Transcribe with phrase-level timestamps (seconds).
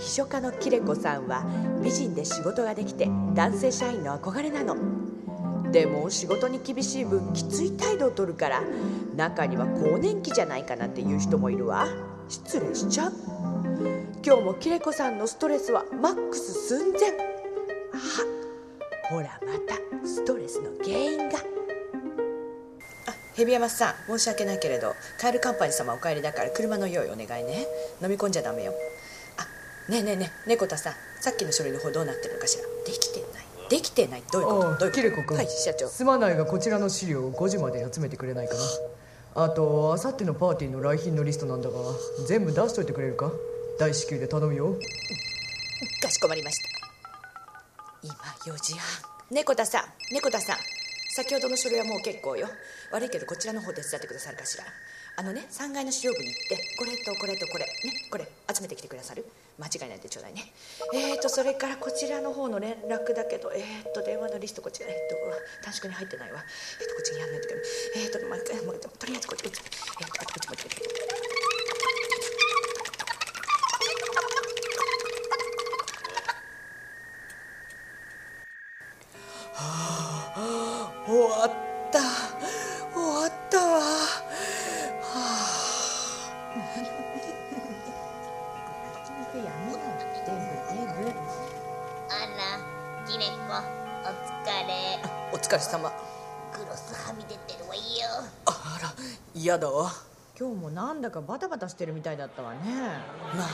[0.00, 1.44] 秘書課のキレコさんは
[1.84, 4.76] 美人で仕事ができて男性社員の憧れなの。
[5.70, 8.62] でも仕事に厳しい分きつい態度を取るから
[9.14, 11.86] 中には更年期じゃないかなんて言う人もいるわ。
[12.28, 13.12] 失礼しちゃう。
[14.24, 17.10] 今日もキレコさんのストレスはマックス寸前。
[17.10, 17.98] あ
[19.10, 21.38] ほらまたストレスの原因が。
[21.38, 21.40] あ
[23.36, 27.66] 蛇山さん申し訳ないけれどカエルカンパニー様お帰りだから車の用意お願いね。
[28.02, 28.72] 飲み込んじゃダメよ。
[29.90, 32.64] ねえねえねえ猫田さんさっきの書類の方どうなってるのかしら？
[32.86, 33.44] できてない。
[33.68, 34.22] できてない。
[34.32, 34.78] どういうこと？
[34.78, 35.36] どういうキレコ君。
[35.36, 35.88] はい社長。
[35.88, 38.54] すまないがこちらの資料を5時まで集めてくれないか
[39.34, 39.44] な。
[39.44, 41.76] あとあさってのパーティーの来賓のリストなんだが
[42.26, 43.32] 全部出しといてくれるか？
[43.78, 44.76] 大至急で頼むよ。
[46.02, 46.68] かしこまりました。
[48.04, 48.14] 今
[48.54, 49.10] 4時半。
[49.30, 49.84] 猫田さん
[50.14, 50.56] 猫田さん
[51.20, 52.48] 先ほどの書類はもう結構よ。
[52.92, 54.64] 悪いけどこちらの方手伝ってくださるかしら。
[55.16, 59.26] あのね3階の資料部に行ってこれとこれとこれねこれ集めてきてくださる。
[59.58, 60.50] 間違いないでちょうだいね。
[60.94, 65.16] えーとそれからこちらの方の連絡だけどえーと電話のリストこちらえーと
[65.62, 66.40] 短縮に入ってないわ。
[66.80, 67.64] えーとこっちにやんないといけない。
[67.96, 69.79] えーとまあもうとりあえずこっちこっち。
[86.70, 86.76] あ
[92.36, 93.32] ら、キレコ、
[94.04, 95.00] お疲れ。
[95.32, 95.90] お疲れ様。
[96.52, 97.80] クロスはみ出てるわよ。
[98.46, 98.92] あら
[99.34, 99.68] 嫌だ。
[99.68, 99.90] わ
[100.38, 102.58] 今日もなんだかバタバタしてるみたいだったわね。
[103.36, 103.52] まあね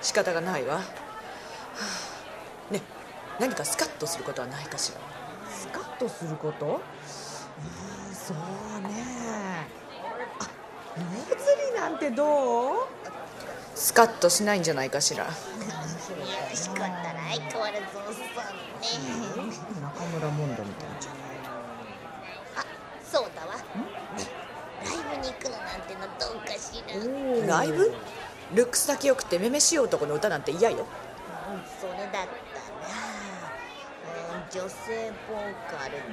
[0.00, 0.80] 仕方がないわ、は
[2.70, 2.80] あね
[3.40, 5.00] 何かスカッとすることはないかしら。
[5.50, 6.66] スカッとすること？
[6.66, 8.36] うんそう
[8.88, 9.04] ね。
[9.64, 9.66] あ
[10.98, 11.04] 脳
[11.36, 11.40] 釣
[11.74, 12.76] りなんてどう？
[13.74, 15.24] スカッとしないんじゃないかしら。
[15.24, 16.92] よろしかったら
[17.30, 18.54] 相変わらずおっさん。
[18.80, 19.52] ね。
[19.82, 22.64] 中村モンドみたいじゃんあ、
[23.04, 23.56] そうだわ。
[23.56, 23.62] ね、
[24.84, 26.82] ライブに行くのなんてのどうかし
[27.46, 27.56] ら。
[27.58, 27.94] ライブ？
[28.54, 30.86] ルックスだけよくてめめしい男の歌なんて嫌よ。
[31.80, 32.26] それだったら、
[34.34, 35.42] うん、女性ボー
[35.78, 36.04] カルって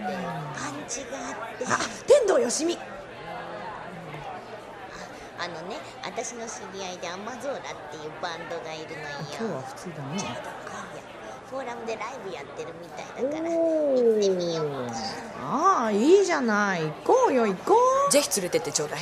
[0.58, 1.66] パンチがあって。
[1.66, 2.78] あ天童よしみ
[5.44, 7.62] あのね、私の知り合いでアマゾーラっ
[7.92, 9.18] ていうバンドがいるのよ。
[9.28, 10.18] 今日は普通だね。
[10.18, 11.04] ちょうど今夜
[11.50, 14.94] フォーラムでライブやってるみたいだから行ってみようか
[15.42, 16.82] ああいいじゃない。
[16.84, 17.76] 行こうよ行こ
[18.10, 18.12] う。
[18.12, 19.00] ぜひ連れてってちょうだい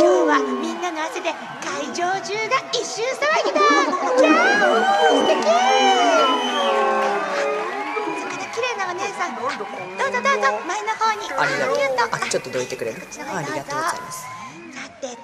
[0.00, 1.28] 今日はみんなの汗で
[1.60, 3.60] 会場中が一周騒ぎだ。
[4.16, 4.80] キャー
[8.48, 9.36] 綺麗なお姉さん。
[9.36, 9.68] あどうぞど
[10.08, 11.28] うぞ前の方に。
[11.36, 12.16] ありがとう。
[12.16, 13.02] ああちょっとどいてくれる？
[13.28, 14.24] あありがとうございます。
[14.72, 15.20] さてと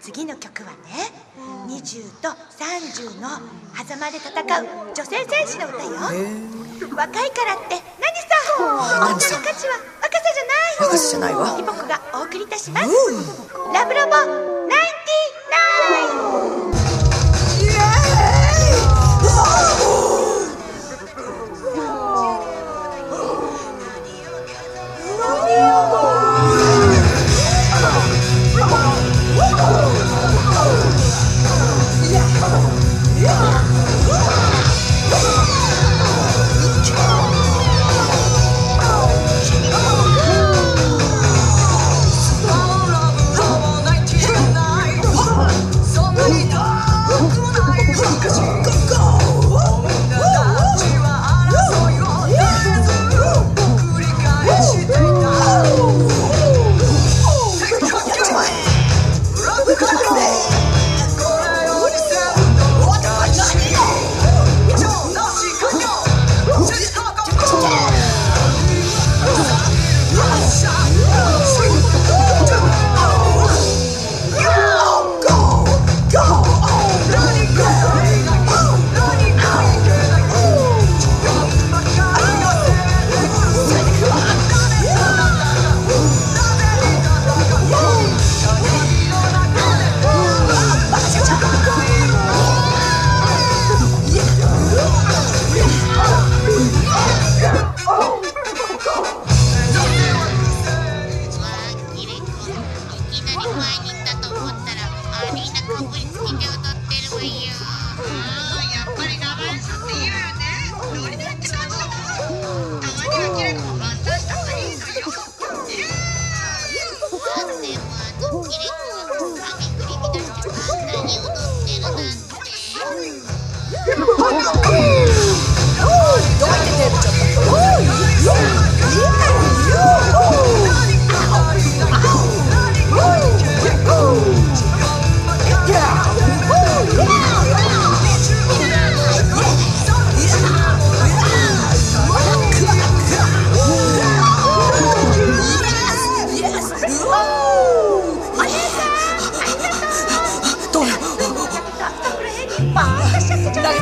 [0.00, 1.12] 次の曲はね
[1.68, 3.28] 20と30の
[3.76, 4.64] 狭間で戦う
[4.94, 5.92] 女性戦士の歌よ。
[6.96, 11.44] 若いからって何さ女の価値は若さじゃない若さじゃないわ。
[11.58, 12.01] ヒポクがお
[12.32, 12.88] 送りいたします。
[13.74, 14.61] ラブラボ。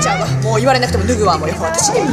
[0.00, 2.12] 99「言われなくても脱ぐわもう私全部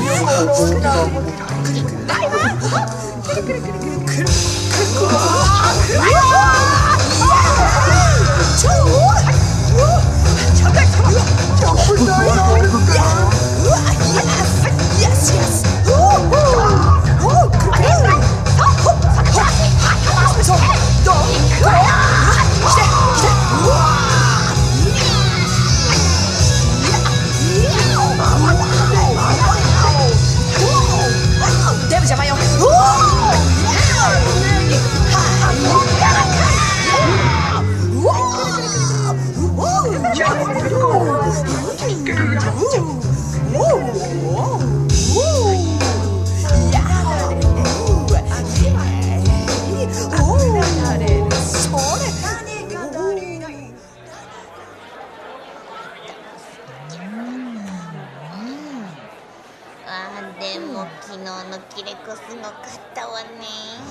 [60.40, 62.54] でも昨日のキレコすごかっ
[62.94, 63.28] たわね。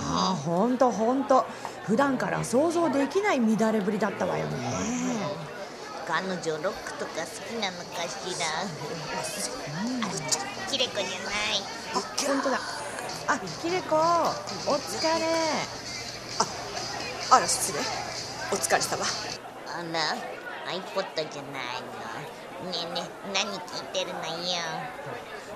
[0.09, 1.45] ああほんとほんと。
[1.83, 4.96] 普段から想像できない乱れぶりだったわよね。
[6.07, 8.47] 彼女ロックとか好きなのかしら？
[10.07, 11.61] あちょキレコじゃない。
[11.93, 11.99] ほ
[12.33, 12.61] んとだ。
[13.27, 15.11] あきれこお疲れ。
[17.31, 17.81] あら失礼。
[18.53, 19.05] お疲れ様。
[19.67, 20.15] あら
[20.73, 22.71] iPod じゃないの。
[22.71, 24.29] ねえねえ何聞いてるのよ？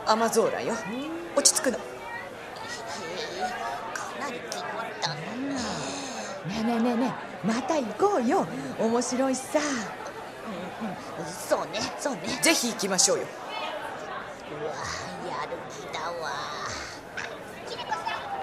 [0.06, 0.74] アマゾーラよ。
[1.36, 1.78] 落ち着くの。
[1.78, 1.80] へ
[3.38, 3.42] え
[3.94, 5.22] かなり気に入ったのね
[6.46, 7.14] ねえねえねえね
[7.44, 8.46] えまた行こうよ。
[8.80, 9.60] 面白いさ
[11.48, 12.20] そうねそうね。
[12.42, 13.24] ぜひ行きましょうよ。
[14.62, 14.72] うわ
[15.28, 16.30] やる気だわ。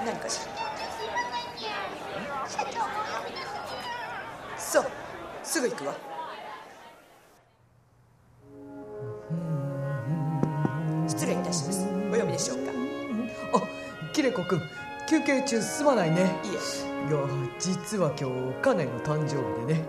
[0.06, 0.54] 何かしら？
[4.58, 4.86] そう。
[5.44, 5.94] すぐ行くわ。
[11.08, 11.88] 失礼いたします。
[12.12, 12.72] お呼びでしょうか？
[13.56, 13.62] あ
[14.14, 14.62] キレコくん。
[15.10, 16.22] 休憩中すまないね。
[16.44, 16.52] いえ。
[17.10, 17.20] いや
[17.60, 19.86] 実は今日カネの誕生日でね。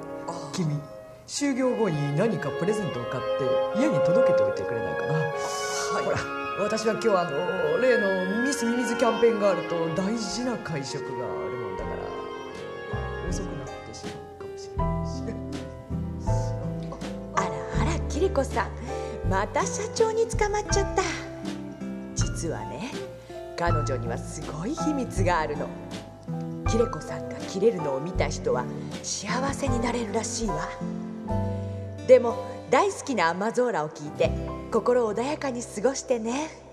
[0.52, 0.80] 君
[1.28, 3.22] 就業後に何かプレゼントを買っ
[3.76, 5.12] て家に届けておいてくれないかな、
[6.02, 6.16] ほら
[6.64, 11.96] 私は今日あの例のミスミミズキャンペーンがあると大事な会食があるもんだから
[13.28, 15.22] 遅くなってしまうかもしれないし
[17.34, 17.48] あら
[17.82, 18.70] あらきれこさん。
[19.28, 21.02] また社長に捕まっちゃった。
[22.14, 22.90] 実はね
[23.58, 25.68] 彼女にはすごい秘密があるの。
[26.66, 28.64] きれこさんが切れるのを見た人は
[29.02, 30.68] 幸せになれるらしいわ
[32.08, 34.30] でも大好きなアマゾーラを聞いて
[34.72, 36.67] 心穏やかに過ごしてね。